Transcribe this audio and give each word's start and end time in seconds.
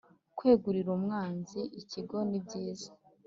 kwegurira 0.37 0.89
umwanzi 0.97 1.59
ikigo 1.81 2.17
nibyiza 2.29 2.89